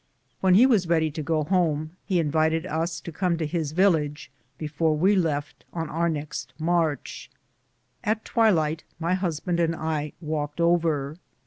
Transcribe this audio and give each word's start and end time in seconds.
When 0.39 0.55
he 0.55 0.65
was 0.65 0.87
ready 0.89 1.11
to 1.11 1.21
go 1.21 1.43
home 1.43 1.91
he 2.07 2.19
invited 2.19 2.65
us 2.65 2.99
to 3.01 3.11
come 3.11 3.37
to 3.37 3.45
his 3.45 3.71
village 3.71 4.31
before 4.57 4.97
we 4.97 5.15
left 5.15 5.63
on 5.73 5.89
our 5.91 6.09
next 6.09 6.55
march. 6.57 7.29
At 8.03 8.25
twilight 8.25 8.83
my 8.97 9.13
husband 9.13 9.59
and 9.59 9.75
I 9.75 10.13
walked 10.19 10.59
over. 10.59 11.17